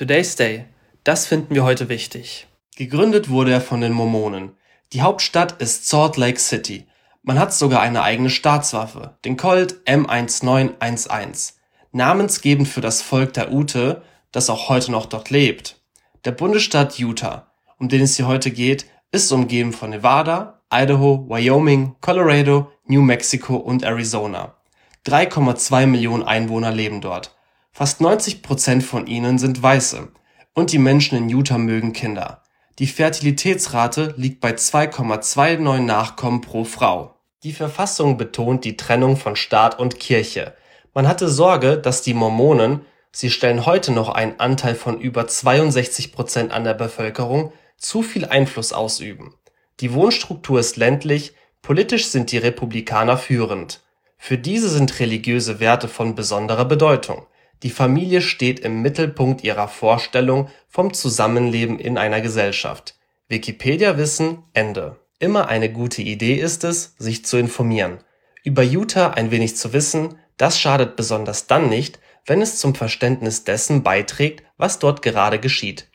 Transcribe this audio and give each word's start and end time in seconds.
Today's 0.00 0.34
Day. 0.34 0.64
Das 1.04 1.26
finden 1.26 1.54
wir 1.54 1.62
heute 1.62 1.90
wichtig. 1.90 2.46
Gegründet 2.74 3.28
wurde 3.28 3.52
er 3.52 3.60
von 3.60 3.82
den 3.82 3.92
Mormonen. 3.92 4.52
Die 4.94 5.02
Hauptstadt 5.02 5.60
ist 5.60 5.90
Salt 5.90 6.16
Lake 6.16 6.40
City. 6.40 6.86
Man 7.22 7.38
hat 7.38 7.52
sogar 7.52 7.82
eine 7.82 8.02
eigene 8.02 8.30
Staatswaffe, 8.30 9.18
den 9.26 9.36
Colt 9.36 9.76
M1911, 9.84 11.52
namensgebend 11.92 12.66
für 12.66 12.80
das 12.80 13.02
Volk 13.02 13.34
der 13.34 13.52
Ute, 13.52 14.00
das 14.32 14.48
auch 14.48 14.70
heute 14.70 14.90
noch 14.90 15.04
dort 15.04 15.28
lebt. 15.28 15.78
Der 16.24 16.32
Bundesstaat 16.32 16.98
Utah, 16.98 17.48
um 17.78 17.90
den 17.90 18.00
es 18.00 18.16
hier 18.16 18.26
heute 18.26 18.50
geht, 18.50 18.86
ist 19.12 19.30
umgeben 19.30 19.74
von 19.74 19.90
Nevada, 19.90 20.62
Idaho, 20.72 21.26
Wyoming, 21.28 21.96
Colorado, 22.00 22.72
New 22.86 23.02
Mexico 23.02 23.56
und 23.56 23.82
Arizona. 23.82 24.54
3,2 25.06 25.84
Millionen 25.84 26.22
Einwohner 26.22 26.72
leben 26.72 27.02
dort. 27.02 27.36
Fast 27.72 28.00
90 28.00 28.42
Prozent 28.42 28.82
von 28.82 29.06
ihnen 29.06 29.38
sind 29.38 29.62
Weiße. 29.62 30.08
Und 30.54 30.72
die 30.72 30.78
Menschen 30.78 31.16
in 31.16 31.28
Utah 31.28 31.58
mögen 31.58 31.92
Kinder. 31.92 32.42
Die 32.78 32.88
Fertilitätsrate 32.88 34.14
liegt 34.16 34.40
bei 34.40 34.52
2,29 34.52 35.80
Nachkommen 35.80 36.40
pro 36.40 36.64
Frau. 36.64 37.14
Die 37.42 37.52
Verfassung 37.52 38.16
betont 38.16 38.64
die 38.64 38.76
Trennung 38.76 39.16
von 39.16 39.36
Staat 39.36 39.78
und 39.78 40.00
Kirche. 40.00 40.54
Man 40.92 41.06
hatte 41.06 41.28
Sorge, 41.28 41.78
dass 41.78 42.02
die 42.02 42.14
Mormonen 42.14 42.80
(sie 43.12 43.30
stellen 43.30 43.66
heute 43.66 43.92
noch 43.92 44.08
einen 44.08 44.38
Anteil 44.40 44.74
von 44.74 45.00
über 45.00 45.26
62 45.26 46.12
Prozent 46.12 46.52
an 46.52 46.64
der 46.64 46.74
Bevölkerung) 46.74 47.52
zu 47.76 48.02
viel 48.02 48.24
Einfluss 48.24 48.72
ausüben. 48.72 49.34
Die 49.80 49.94
Wohnstruktur 49.94 50.60
ist 50.60 50.76
ländlich, 50.76 51.34
politisch 51.62 52.08
sind 52.08 52.32
die 52.32 52.38
Republikaner 52.38 53.16
führend. 53.16 53.80
Für 54.18 54.36
diese 54.36 54.68
sind 54.68 55.00
religiöse 55.00 55.60
Werte 55.60 55.88
von 55.88 56.14
besonderer 56.14 56.66
Bedeutung. 56.66 57.26
Die 57.62 57.70
Familie 57.70 58.22
steht 58.22 58.60
im 58.60 58.80
Mittelpunkt 58.80 59.44
ihrer 59.44 59.68
Vorstellung 59.68 60.48
vom 60.68 60.94
Zusammenleben 60.94 61.78
in 61.78 61.98
einer 61.98 62.20
Gesellschaft. 62.20 62.94
Wikipedia-Wissen 63.28 64.44
Ende. 64.54 64.98
Immer 65.18 65.48
eine 65.48 65.70
gute 65.70 66.00
Idee 66.00 66.34
ist 66.34 66.64
es, 66.64 66.94
sich 66.98 67.24
zu 67.26 67.36
informieren. 67.36 67.98
Über 68.42 68.62
Utah 68.62 69.10
ein 69.10 69.30
wenig 69.30 69.56
zu 69.56 69.74
wissen, 69.74 70.16
das 70.38 70.58
schadet 70.58 70.96
besonders 70.96 71.46
dann 71.46 71.68
nicht, 71.68 71.98
wenn 72.24 72.40
es 72.40 72.58
zum 72.58 72.74
Verständnis 72.74 73.44
dessen 73.44 73.82
beiträgt, 73.82 74.42
was 74.56 74.78
dort 74.78 75.02
gerade 75.02 75.38
geschieht. 75.38 75.88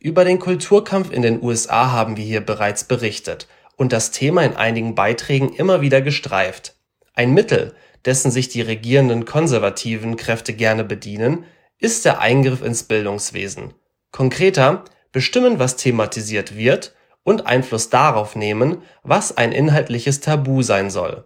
Über 0.00 0.24
den 0.24 0.40
Kulturkampf 0.40 1.12
in 1.12 1.22
den 1.22 1.42
USA 1.42 1.92
haben 1.92 2.16
wir 2.16 2.24
hier 2.24 2.40
bereits 2.40 2.84
berichtet 2.84 3.46
und 3.76 3.92
das 3.92 4.10
Thema 4.10 4.42
in 4.42 4.56
einigen 4.56 4.96
Beiträgen 4.96 5.54
immer 5.54 5.80
wieder 5.80 6.02
gestreift. 6.02 6.74
Ein 7.14 7.32
Mittel, 7.32 7.74
dessen 8.04 8.30
sich 8.30 8.48
die 8.48 8.62
regierenden 8.62 9.24
konservativen 9.24 10.16
Kräfte 10.16 10.52
gerne 10.52 10.84
bedienen, 10.84 11.44
ist 11.78 12.04
der 12.04 12.20
Eingriff 12.20 12.62
ins 12.62 12.84
Bildungswesen. 12.84 13.74
Konkreter, 14.12 14.84
bestimmen, 15.12 15.58
was 15.58 15.76
thematisiert 15.76 16.56
wird 16.56 16.94
und 17.22 17.46
Einfluss 17.46 17.90
darauf 17.90 18.36
nehmen, 18.36 18.82
was 19.02 19.36
ein 19.36 19.52
inhaltliches 19.52 20.20
Tabu 20.20 20.62
sein 20.62 20.90
soll. 20.90 21.24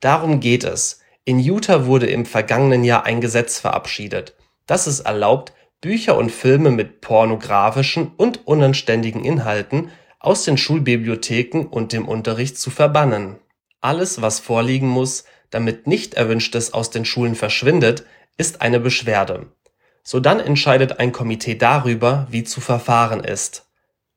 Darum 0.00 0.40
geht 0.40 0.64
es. 0.64 1.00
In 1.24 1.38
Utah 1.38 1.86
wurde 1.86 2.06
im 2.06 2.26
vergangenen 2.26 2.84
Jahr 2.84 3.04
ein 3.04 3.20
Gesetz 3.20 3.60
verabschiedet, 3.60 4.34
das 4.66 4.86
es 4.86 5.00
erlaubt, 5.00 5.52
Bücher 5.80 6.16
und 6.16 6.30
Filme 6.30 6.70
mit 6.70 7.00
pornografischen 7.00 8.12
und 8.16 8.46
unanständigen 8.46 9.24
Inhalten 9.24 9.90
aus 10.20 10.44
den 10.44 10.56
Schulbibliotheken 10.56 11.66
und 11.66 11.92
dem 11.92 12.06
Unterricht 12.06 12.56
zu 12.56 12.70
verbannen. 12.70 13.36
Alles, 13.80 14.22
was 14.22 14.38
vorliegen 14.38 14.88
muss, 14.88 15.24
damit 15.52 15.86
nicht 15.86 16.14
Erwünschtes 16.14 16.74
aus 16.74 16.90
den 16.90 17.04
Schulen 17.04 17.36
verschwindet, 17.36 18.04
ist 18.36 18.60
eine 18.60 18.80
Beschwerde. 18.80 19.46
Sodann 20.02 20.40
entscheidet 20.40 20.98
ein 20.98 21.12
Komitee 21.12 21.54
darüber, 21.54 22.26
wie 22.30 22.42
zu 22.42 22.60
verfahren 22.60 23.22
ist 23.22 23.66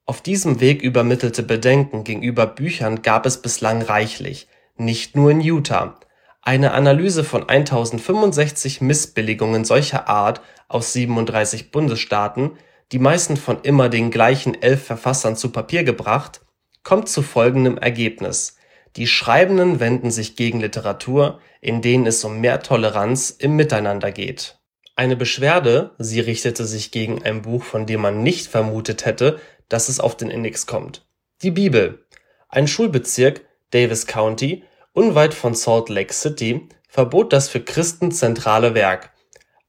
auf 0.07 0.21
diesem 0.21 0.59
Weg 0.59 0.83
übermittelte 0.83 1.41
Bedenken 1.41 2.03
gegenüber 2.03 2.45
Büchern 2.45 3.01
gab 3.01 3.25
es 3.25 3.41
bislang 3.41 3.81
reichlich, 3.81 4.47
nicht 4.77 5.15
nur 5.15 5.31
in 5.31 5.41
Utah. 5.41 5.99
Eine 6.43 6.73
Analyse 6.73 7.23
von 7.23 7.49
1065 7.49 8.81
Missbilligungen 8.81 9.65
solcher 9.65 10.07
Art 10.07 10.41
aus 10.67 10.93
37 10.93 11.71
Bundesstaaten, 11.71 12.51
die 12.91 12.99
meisten 12.99 13.35
von 13.35 13.61
immer 13.63 13.89
den 13.89 14.11
gleichen 14.11 14.61
elf 14.61 14.85
Verfassern 14.85 15.35
zu 15.35 15.51
Papier 15.51 15.83
gebracht, 15.83 16.41
kommt 16.83 17.09
zu 17.09 17.23
folgendem 17.23 17.79
Ergebnis: 17.79 18.54
Die 18.95 19.07
Schreibenden 19.07 19.79
wenden 19.79 20.11
sich 20.11 20.35
gegen 20.35 20.61
Literatur, 20.61 21.39
in 21.61 21.81
denen 21.81 22.05
es 22.05 22.23
um 22.23 22.39
mehr 22.39 22.61
Toleranz 22.61 23.29
im 23.29 23.55
Miteinander 23.55 24.11
geht. 24.11 24.59
Eine 24.95 25.17
Beschwerde, 25.17 25.91
sie 25.97 26.21
richtete 26.21 26.65
sich 26.65 26.91
gegen 26.91 27.21
ein 27.23 27.41
Buch, 27.41 27.63
von 27.63 27.85
dem 27.85 28.01
man 28.01 28.23
nicht 28.23 28.47
vermutet 28.47 29.05
hätte 29.05 29.39
dass 29.69 29.89
es 29.89 29.99
auf 29.99 30.15
den 30.15 30.29
Index 30.29 30.65
kommt. 30.65 31.05
Die 31.41 31.51
Bibel. 31.51 32.05
Ein 32.49 32.67
Schulbezirk 32.67 33.45
(Davis 33.71 34.07
County) 34.07 34.63
unweit 34.93 35.33
von 35.33 35.55
Salt 35.55 35.89
Lake 35.89 36.13
City 36.13 36.69
verbot 36.87 37.33
das 37.33 37.49
für 37.49 37.61
Christen 37.61 38.11
zentrale 38.11 38.73
Werk. 38.73 39.11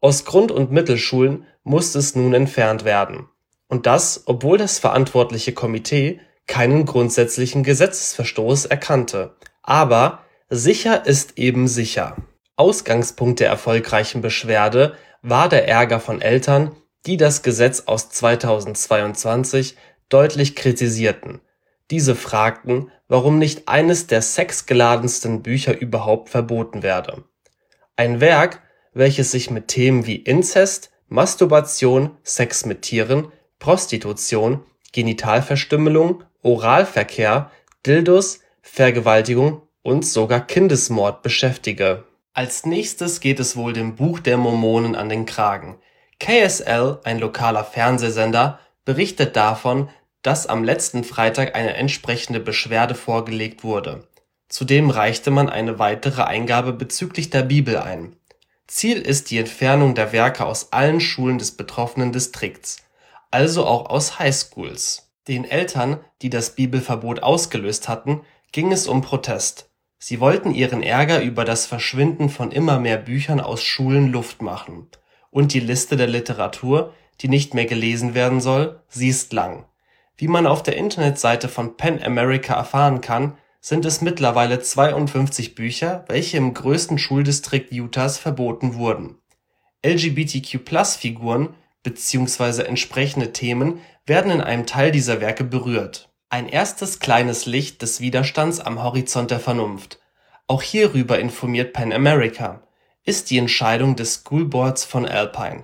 Aus 0.01 0.25
Grund 0.25 0.53
und 0.53 0.71
Mittelschulen 0.71 1.47
musste 1.65 1.99
es 1.99 2.15
nun 2.15 2.35
entfernt 2.35 2.85
werden. 2.85 3.29
Und 3.69 3.87
das, 3.87 4.23
obwohl 4.27 4.59
das 4.59 4.79
verantwortliche 4.79 5.53
Komitee 5.53 6.21
keinen 6.47 6.87
grundsätzlichen 6.87 7.63
Gesetzesverstoß 7.63 8.67
erkannte. 8.67 9.37
Aber 9.63 10.21
sicher 10.49 11.07
ist 11.07 11.39
eben 11.39 11.69
sicher. 11.69 12.17
Ausgangspunkt 12.57 13.41
der 13.41 13.49
erfolgreichen 13.49 14.23
Beschwerde 14.23 14.95
war 15.23 15.49
der 15.49 15.69
Ärger 15.69 16.01
von 16.01 16.23
Eltern 16.23 16.73
die 17.07 17.17
das 17.17 17.43
Gesetz 17.43 17.85
aus 17.87 18.11
2022 18.11 19.77
deutlich 20.09 20.57
kritisierten. 20.57 21.41
Diese 21.91 22.17
fragten, 22.17 22.91
warum 23.09 23.39
nicht 23.39 23.69
eines 23.69 24.09
der 24.09 24.23
sexgeladensten 24.23 25.43
Bücher 25.43 25.79
überhaupt 25.79 26.31
verboten 26.31 26.83
werde. 26.83 27.25
Ein 27.95 28.21
Werk, 28.21 28.63
welches 28.93 29.31
sich 29.31 29.51
mit 29.51 29.69
Themen 29.69 30.07
wie 30.07 30.17
Inzest, 30.17 30.91
Masturbation, 31.09 32.17
Sex 32.25 32.67
mit 32.67 32.83
Tieren, 32.83 33.31
Prostitution, 33.61 34.65
Genitalverstümmelung, 34.93 36.25
Oralverkehr, 36.47 37.51
Dildos, 37.85 38.41
Vergewaltigung 38.63 39.63
und 39.83 40.07
sogar 40.07 40.41
Kindesmord 40.41 41.23
beschäftige. 41.23 42.05
Als 42.33 42.65
nächstes 42.65 43.21
geht 43.21 43.41
es 43.41 43.57
wohl 43.57 43.73
dem 43.73 43.97
Buch 43.97 44.21
der 44.21 44.37
Mormonen 44.37 44.95
an 44.95 45.09
den 45.09 45.27
Kragen 45.27 45.79
KSL, 46.19 47.01
ein 47.05 47.19
lokaler 47.19 47.65
Fernsehsender, 47.65 48.59
berichtet 48.85 49.37
davon, 49.37 49.89
dass 50.23 50.47
am 50.47 50.65
letzten 50.65 51.05
Freitag 51.05 51.55
eine 51.55 51.75
entsprechende 51.75 52.41
Beschwerde 52.41 52.95
vorgelegt 52.95 53.65
wurde. 53.65 54.09
Zudem 54.49 54.91
reichte 54.91 55.31
man 55.31 55.49
eine 55.49 55.79
weitere 55.79 56.23
Eingabe 56.23 56.73
bezüglich 56.73 57.31
der 57.31 57.43
Bibel 57.43 57.77
ein. 57.77 58.17
Ziel 58.67 59.01
ist 59.01 59.31
die 59.31 59.39
Entfernung 59.39 59.95
der 59.95 60.13
Werke 60.13 60.45
aus 60.45 60.73
allen 60.73 61.01
Schulen 61.01 61.39
des 61.39 61.53
betroffenen 61.53 62.13
Distrikts, 62.13 62.79
also 63.31 63.67
auch 63.67 63.91
aus 63.91 64.19
Highschools. 64.19 65.06
Den 65.29 65.45
Eltern, 65.45 65.99
die 66.23 66.31
das 66.31 66.55
Bibelverbot 66.55 67.23
ausgelöst 67.23 67.89
hatten, 67.89 68.23
ging 68.53 68.73
es 68.73 68.87
um 68.87 69.03
Protest. 69.03 69.71
Sie 69.99 70.21
wollten 70.21 70.55
ihren 70.55 70.83
Ärger 70.83 71.23
über 71.23 71.45
das 71.45 71.67
Verschwinden 71.67 72.29
von 72.29 72.53
immer 72.53 72.79
mehr 72.79 72.99
Büchern 72.99 73.41
aus 73.41 73.63
Schulen 73.63 74.13
Luft 74.13 74.43
machen 74.43 74.89
und 75.31 75.53
die 75.53 75.61
Liste 75.61 75.97
der 75.97 76.07
Literatur, 76.07 76.95
die 77.21 77.29
nicht 77.29 77.55
mehr 77.55 77.67
gelesen 77.67 78.15
werden 78.15 78.41
soll, 78.41 78.81
sie 78.89 79.09
ist 79.09 79.33
lang. 79.33 79.67
Wie 80.17 80.29
man 80.29 80.47
auf 80.47 80.63
der 80.63 80.77
Internetseite 80.77 81.49
von 81.49 81.77
PEN 81.77 82.03
America 82.03 82.55
erfahren 82.55 83.01
kann, 83.01 83.37
sind 83.61 83.85
es 83.85 84.01
mittlerweile 84.01 84.61
52 84.61 85.55
Bücher, 85.55 86.05
welche 86.09 86.37
im 86.37 86.55
größten 86.55 86.99
Schuldistrikt 86.99 87.73
Utahs 87.73 88.17
verboten 88.17 88.77
wurden. 88.77 89.19
LGBTQ+-Figuren 89.85 91.55
bzw. 91.87 92.63
entsprechende 92.63 93.33
Themen 93.33 93.81
werden 94.07 94.33
in 94.33 94.41
einem 94.41 94.67
Teil 94.67 94.91
dieser 94.91 95.21
Werke 95.21 95.45
berührt. 95.45 96.11
Ein 96.29 96.49
erstes 96.49 96.99
kleines 96.99 97.47
Licht 97.47 97.81
des 97.83 98.01
Widerstands 98.01 98.59
am 98.59 98.83
Horizont 98.83 99.31
der 99.31 99.39
Vernunft. 99.39 100.01
Auch 100.49 100.63
hierüber 100.63 101.21
informiert 101.21 101.73
PEN 101.73 101.93
America 101.93 102.63
ist 103.05 103.31
die 103.31 103.39
Entscheidung 103.39 103.95
des 103.95 104.15
School 104.15 104.45
Boards 104.45 104.85
von 104.85 105.07
Alpine. 105.07 105.63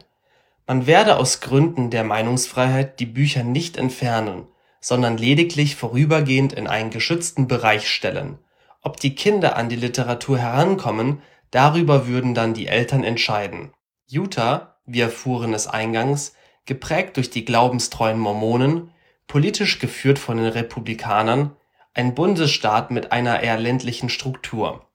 Man 0.68 0.86
werde 0.86 1.16
aus 1.16 1.40
Gründen 1.40 1.90
der 1.90 2.04
Meinungsfreiheit 2.04 3.00
die 3.00 3.06
Bücher 3.06 3.42
nicht 3.42 3.76
entfernen, 3.76 4.46
sondern 4.80 5.16
lediglich 5.16 5.74
vorübergehend 5.74 6.52
in 6.52 6.68
einen 6.68 6.90
geschützten 6.90 7.48
Bereich 7.48 7.88
stellen. 7.88 8.38
Ob 8.80 8.98
die 8.98 9.16
Kinder 9.16 9.56
an 9.56 9.68
die 9.68 9.76
Literatur 9.76 10.38
herankommen, 10.38 11.20
darüber 11.50 12.06
würden 12.06 12.34
dann 12.34 12.54
die 12.54 12.68
Eltern 12.68 13.02
entscheiden. 13.02 13.72
Utah, 14.08 14.71
wir 14.92 15.04
erfuhren 15.04 15.54
es 15.54 15.66
eingangs, 15.66 16.34
geprägt 16.66 17.16
durch 17.16 17.30
die 17.30 17.44
glaubenstreuen 17.44 18.18
Mormonen, 18.18 18.90
politisch 19.26 19.78
geführt 19.78 20.18
von 20.18 20.36
den 20.36 20.46
Republikanern, 20.46 21.56
ein 21.94 22.14
Bundesstaat 22.14 22.90
mit 22.90 23.12
einer 23.12 23.40
eher 23.40 23.58
ländlichen 23.58 24.08
Struktur. 24.08 24.86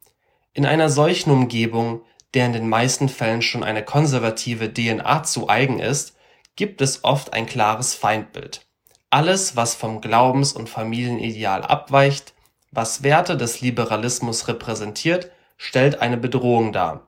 In 0.53 0.65
einer 0.65 0.89
solchen 0.89 1.31
Umgebung 1.31 2.01
der 2.33 2.45
in 2.45 2.53
den 2.53 2.69
meisten 2.69 3.09
Fällen 3.09 3.41
schon 3.41 3.63
eine 3.63 3.83
konservative 3.83 4.73
DNA 4.73 5.23
zu 5.23 5.49
eigen 5.49 5.79
ist, 5.79 6.15
gibt 6.55 6.81
es 6.81 7.03
oft 7.03 7.33
ein 7.33 7.45
klares 7.45 7.95
Feindbild. 7.95 8.65
Alles, 9.09 9.55
was 9.55 9.75
vom 9.75 10.01
Glaubens- 10.01 10.53
und 10.53 10.69
Familienideal 10.69 11.63
abweicht, 11.63 12.33
was 12.71 13.03
Werte 13.03 13.37
des 13.37 13.61
Liberalismus 13.61 14.47
repräsentiert, 14.47 15.31
stellt 15.57 16.01
eine 16.01 16.17
Bedrohung 16.17 16.73
dar. 16.73 17.06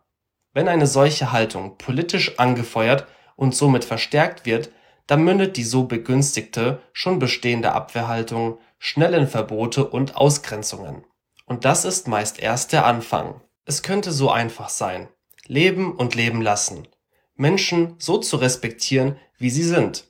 Wenn 0.54 0.68
eine 0.68 0.88
solche 0.88 1.31
Haltung 1.31 1.78
politisch 1.78 2.40
angefeuert 2.40 3.06
und 3.36 3.56
somit 3.56 3.86
verstärkt 3.86 4.46
wird, 4.46 4.72
dann 5.07 5.24
mündet 5.24 5.57
die 5.57 5.63
so 5.63 5.86
begünstigte, 5.86 6.81
schon 6.94 7.19
bestehende 7.19 7.72
Abwehrhaltung 7.72 8.60
schnell 8.78 9.13
in 9.13 9.28
Verbote 9.28 9.88
und 9.88 10.16
Ausgrenzungen. 10.16 11.04
Und 11.46 11.66
das 11.66 11.84
ist 11.86 12.07
meist 12.07 12.40
erst 12.40 12.74
der 12.74 12.86
Anfang. 12.86 13.42
Es 13.66 13.84
könnte 13.84 14.12
so 14.12 14.30
einfach 14.30 14.69
sein. 14.69 15.07
Leben 15.46 15.94
und 15.94 16.16
leben 16.16 16.42
lassen. 16.42 16.88
Menschen 17.36 17.96
so 17.98 18.18
zu 18.18 18.38
respektieren, 18.38 19.18
wie 19.38 19.50
sie 19.50 19.63
sind. 19.63 20.06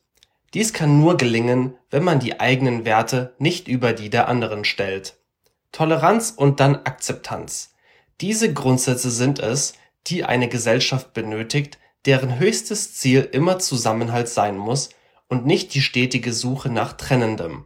Dies 0.54 0.74
kann 0.74 1.00
nur 1.00 1.16
gelingen, 1.16 1.76
wenn 1.92 2.04
man 2.04 2.20
die 2.20 2.40
eigenen 2.40 2.84
Werte 2.84 3.36
nicht 3.38 3.68
über 3.68 3.94
die 3.94 4.10
der 4.10 4.28
anderen 4.28 4.66
stellt. 4.66 5.18
Toleranz 5.72 6.34
und 6.36 6.60
dann 6.60 6.76
Akzeptanz. 6.76 7.74
Diese 8.20 8.52
Grundsätze 8.52 9.12
sind 9.12 9.40
es, 9.40 9.74
die 10.10 10.24
eine 10.24 10.48
Gesellschaft 10.48 11.14
benötigt, 11.14 11.78
deren 12.06 12.40
höchstes 12.40 12.96
Ziel 12.96 13.28
immer 13.32 13.60
Zusammenhalt 13.60 14.30
sein 14.30 14.58
muss 14.58 14.90
und 15.28 15.46
nicht 15.46 15.74
die 15.74 15.82
stetige 15.82 16.34
Suche 16.34 16.70
nach 16.70 16.94
Trennendem. 16.94 17.66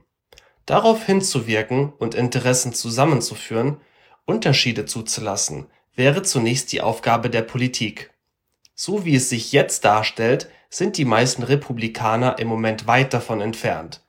Darauf 0.66 1.04
hinzuwirken 1.06 1.92
und 1.98 2.16
Interessen 2.16 2.74
zusammenzuführen, 2.74 3.78
Unterschiede 4.26 4.86
zuzulassen, 4.86 5.68
wäre 5.96 6.24
zunächst 6.24 6.72
die 6.72 6.82
Aufgabe 6.82 7.30
der 7.30 7.42
Politik. 7.42 8.12
So 8.76 9.06
wie 9.06 9.16
es 9.16 9.30
sich 9.30 9.52
jetzt 9.52 9.86
darstellt, 9.86 10.50
sind 10.70 10.98
die 10.98 11.06
meisten 11.06 11.44
Republikaner 11.44 12.40
im 12.40 12.48
Moment 12.48 12.88
weit 12.88 13.14
davon 13.14 13.42
entfernt. 13.42 14.02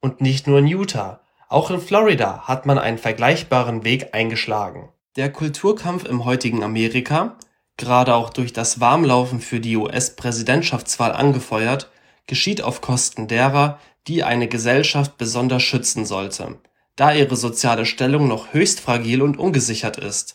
Und 0.00 0.20
nicht 0.20 0.46
nur 0.46 0.58
in 0.58 0.66
Utah, 0.66 1.20
auch 1.48 1.70
in 1.70 1.80
Florida 1.80 2.46
hat 2.46 2.64
man 2.64 2.78
einen 2.78 2.98
vergleichbaren 2.98 3.84
Weg 3.84 4.14
eingeschlagen. 4.14 4.88
Der 5.16 5.30
Kulturkampf 5.30 6.04
im 6.04 6.24
heutigen 6.24 6.62
Amerika, 6.62 7.36
gerade 7.82 8.14
auch 8.14 8.30
durch 8.30 8.52
das 8.52 8.78
Warmlaufen 8.78 9.40
für 9.40 9.58
die 9.58 9.76
US-Präsidentschaftswahl 9.76 11.10
angefeuert, 11.10 11.90
geschieht 12.28 12.62
auf 12.62 12.80
Kosten 12.80 13.26
derer, 13.26 13.80
die 14.06 14.22
eine 14.22 14.46
Gesellschaft 14.46 15.18
besonders 15.18 15.64
schützen 15.64 16.06
sollte, 16.06 16.60
da 16.94 17.12
ihre 17.12 17.34
soziale 17.34 17.84
Stellung 17.84 18.28
noch 18.28 18.52
höchst 18.52 18.78
fragil 18.78 19.20
und 19.20 19.36
ungesichert 19.36 19.96
ist. 19.96 20.34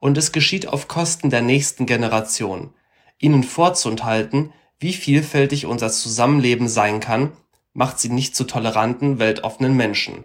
Und 0.00 0.18
es 0.18 0.32
geschieht 0.32 0.68
auf 0.68 0.86
Kosten 0.86 1.30
der 1.30 1.40
nächsten 1.40 1.86
Generation. 1.86 2.74
Ihnen 3.18 3.42
vorzuenthalten, 3.42 4.52
wie 4.78 4.92
vielfältig 4.92 5.64
unser 5.64 5.90
Zusammenleben 5.90 6.68
sein 6.68 7.00
kann, 7.00 7.32
macht 7.72 8.00
sie 8.00 8.10
nicht 8.10 8.36
zu 8.36 8.44
toleranten, 8.44 9.18
weltoffenen 9.18 9.74
Menschen. 9.74 10.24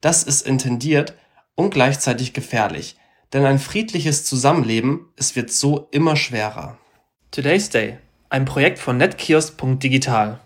Das 0.00 0.22
ist 0.22 0.46
intendiert 0.46 1.14
und 1.56 1.70
gleichzeitig 1.70 2.34
gefährlich, 2.34 2.96
denn 3.32 3.44
ein 3.44 3.58
friedliches 3.58 4.24
Zusammenleben, 4.24 5.06
es 5.16 5.36
wird 5.36 5.50
so 5.50 5.88
immer 5.90 6.16
schwerer. 6.16 6.78
Today's 7.30 7.70
Day, 7.70 7.98
ein 8.28 8.44
Projekt 8.44 8.78
von 8.78 8.96
netkiosk.digital. 8.96 10.40